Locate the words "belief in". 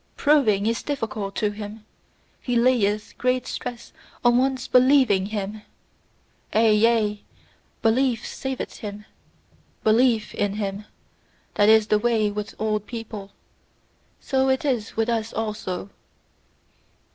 9.83-10.55